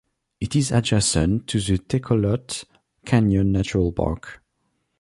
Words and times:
It 0.39 0.55
is 0.55 0.71
adjacent 0.71 1.45
to 1.49 1.59
the 1.59 1.77
Tecolote 1.77 2.65
Canyon 3.05 3.51
Natural 3.51 3.91
Park. 3.91 4.41